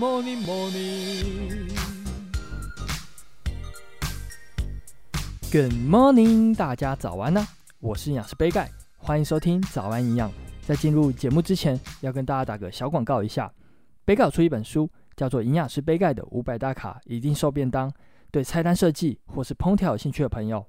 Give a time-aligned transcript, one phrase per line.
[0.00, 1.68] morning, morning.
[5.52, 7.46] Good morning，大家早安呢、
[7.80, 10.32] 我是营养师杯盖，欢迎收听早安营养。
[10.62, 13.52] 在进入节目之前，要跟大家打个小广告一下。
[14.06, 17.90] 杯盖出一本书，叫做《营养师杯盖的五百大卡一定瘦便当》。
[18.30, 20.64] 对菜单设计或是烹调有兴趣的朋友，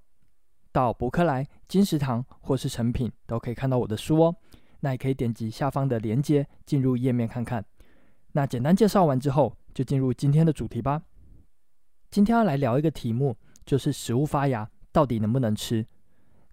[0.74, 4.36] 到博客来、金石堂或是诚品都可以看到我的书哦。
[4.82, 7.64] 那也可以点击下方的链接进入页面看看。
[8.34, 11.02] 那简单介绍完之后，就进入今天的主题吧。
[12.10, 13.36] 今天要来聊一个题目，
[13.66, 15.86] 就是食物发芽到底能不能吃？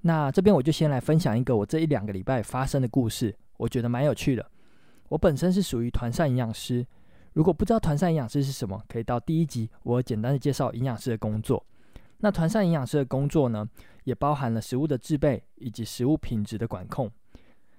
[0.02, 4.50] 那这边我就先来分享一个我这一两个礼拜发生的故事，我觉得蛮有趣的。
[5.08, 6.86] 我本身是属于团膳营养师，
[7.32, 11.64] 如果不知道团膳营养师是什么，可以到第一集我简单的介绍营养师的工作。
[12.18, 13.68] 那团膳营养师的工作呢，
[14.04, 17.10] 也包含了食物的制备以及食物品质的管控。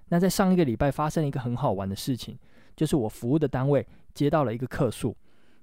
[0.10, 2.38] 那在上一个礼拜发生了一个很好玩的事情，
[2.80, 5.14] 就是我服务的单位接到了一个客诉。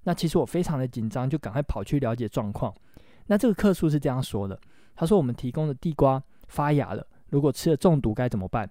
[0.03, 2.75] 那其实我非常的紧张，就赶快跑去了解状况。
[3.29, 4.61] 那这个客诉是这样说的：
[4.95, 8.71] 他说我们提供的地瓜发芽了，如果吃了中毒该怎么办？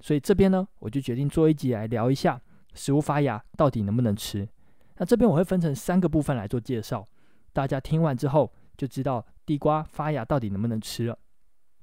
[0.00, 2.38] 所以这边呢，我就决定做一集来聊一下
[2.74, 4.46] 食物发芽到底能不能吃。
[4.98, 7.08] 那这边我会分成三个部分来做介绍，
[7.54, 11.18] 大家听完之后就知道地瓜发芽到底能不能吃了。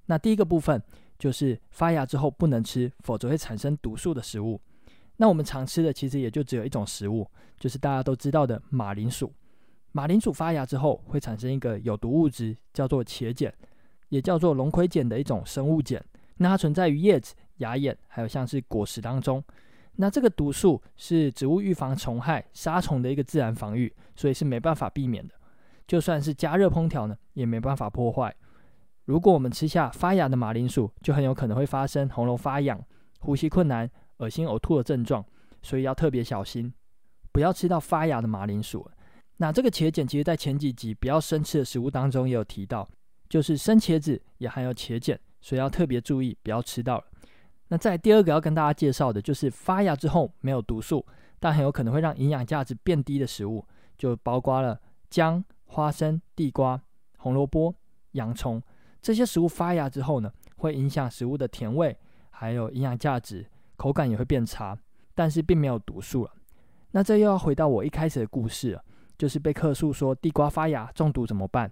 [0.05, 0.79] 那第一个部分。
[1.19, 4.61] 就是发芽之后不能吃，否则会产生毒素的食物。
[5.21, 9.29] 那我们常吃的其实也就只有一种食物，就是大家都知道的马铃薯。
[9.91, 13.53] 马铃薯发芽之后会产生一个有毒物质，叫做茄碱，
[14.07, 16.01] 也叫做龙葵碱的一种生物碱。
[16.37, 19.43] 那它存在于叶子、芽眼，还有像是果实当中。
[19.97, 25.33] 那这个毒素是植物预防虫害、杀虫的一个自然防御，所以是没办法避免的。
[25.85, 28.33] 就算是加热烹调呢，也没办法破坏。
[29.03, 32.81] 如果我们吃下发芽的马铃薯，就很有可能会发生喉咙发痒、
[33.19, 33.89] 呼吸困难、
[34.19, 35.25] 恶心呕吐的症状，
[35.61, 36.73] 所以要特别小心，
[37.33, 38.89] 不要吃到发芽的马铃薯。
[39.37, 42.87] 那这个茄碱其实在前几集不要生吃的食物当中也有提到，
[43.27, 47.05] 就是生茄子也含有茄碱，所以要特别注意不要吃到了。
[47.69, 51.05] 那在第二个要跟大家介绍的就是发芽之后没有毒素，
[51.39, 53.65] 但很有可能会让营养价值变低的食物，
[53.97, 54.79] 就包括了
[55.09, 56.81] 姜、花生、地瓜、
[57.19, 57.73] 红萝卜、
[58.13, 58.61] 洋葱。
[59.01, 61.95] 这些食物发芽之后呢，会影响食物的甜味，
[62.31, 63.47] 还有营养价值，
[63.79, 64.77] 口感也会变差，
[65.15, 66.31] 但是并没有毒素了。
[66.91, 68.83] 那这又要回到我一开始的故事了，
[69.17, 71.71] 就是被客诉说地瓜发芽中毒怎么办？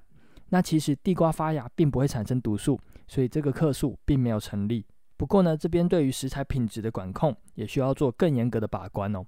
[0.49, 4.85] 那其实地瓜发芽并不会产生毒素，所以这个客诉并没有成立。
[5.17, 9.25] 不过呢，这边对于食材品质的管控也需要做更严格的把关哦。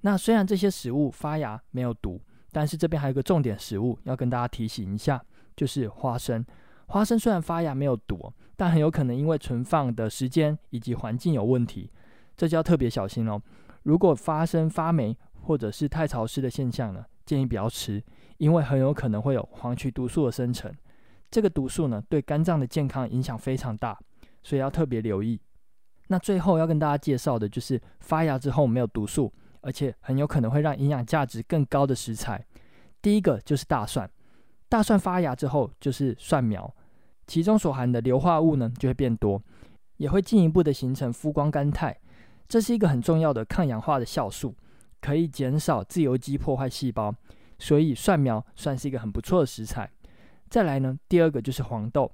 [0.00, 5.22] 那虽然这些食物发芽没有毒，但是这边还有一个重点食物要跟大家提醒一下，
[5.54, 6.44] 就是花生。
[6.86, 11.90] 花生虽然发芽没有毒，但很有可能因为存放的时间以及环境有问题，
[12.38, 13.38] 这就要特别小心哦。
[13.82, 18.02] 如果发生发霉或者是太潮湿的现象呢，建议不要吃，
[18.38, 20.72] 因为很有可能会有黄曲毒素的生成。
[21.30, 23.98] 这个毒素呢，对肝脏的健康影响非常大，
[24.42, 25.38] 所以要特别留意。
[26.06, 32.42] 那最后要跟大家介绍的就是发芽之后没有毒素，而且很有可能会让营养价值更高的食材。
[33.02, 34.08] 第一个就是大蒜。
[34.68, 36.74] 大蒜发芽之后就是蒜苗，
[37.26, 39.42] 其中所含的硫化物呢就会变多，
[39.96, 41.98] 也会进一步的形成肤光甘肽，
[42.48, 44.54] 这是一个很重要的抗氧化的酵素，
[45.02, 47.14] 可以减少自由基破坏细胞，
[47.58, 49.90] 所以蒜苗算是一个很不错的食材。
[50.48, 52.10] 再来呢，第二个就是黄豆，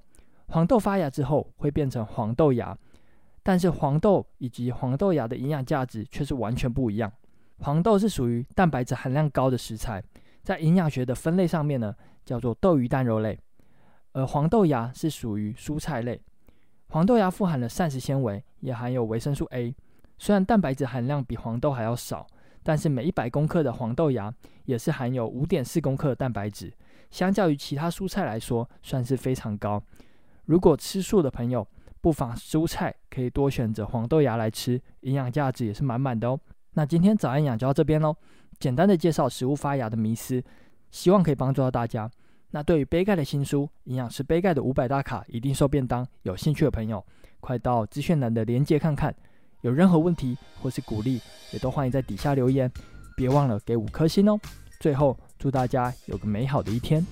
[0.47, 2.77] 黄豆发芽之后会变成黄豆芽，
[3.41, 7.09] 但是黄豆以及黄豆芽的营养价值却是完全不一样。
[7.59, 10.03] 黄豆是属于蛋白质含量高的食材，
[10.43, 11.95] 在营养学的分类上面呢，
[12.25, 13.39] 叫做豆鱼蛋肉类，
[14.11, 16.21] 而黄豆芽是属于蔬菜类。
[16.89, 19.73] 黄豆芽富含了膳食纤维，也含有维生素 A。
[20.17, 22.25] 虽然蛋白质含量比黄豆还要少，
[22.63, 24.33] 但是每一百公克的黄豆芽
[24.65, 26.73] 也是含有五点四公克的蛋白质，
[27.11, 29.81] 相较于其他蔬菜来说，算是非常高。
[30.45, 31.67] 如果吃素的朋友，
[32.01, 36.39] 不妨蔬菜可以多选择黄豆芽来吃，营养价值也是满满的哦。
[36.73, 38.15] 那今天早安养就到这边喽，
[38.59, 40.43] 简单的介绍食物发芽的迷思。
[40.91, 42.09] 希望可以帮助到大家。
[42.51, 47.05] 那对于杯盖的新书《营养师杯盖的五百大卡一定瘦便当》，有兴趣的朋友，
[47.41, 49.13] 快到资讯栏的链接看看。
[49.65, 51.19] 有任何问题或是鼓励，
[51.51, 52.71] 也都欢迎在底下留言。
[53.17, 54.39] 别忘了给五颗星哦。
[54.79, 57.03] 最后，祝大家有个美好的一天。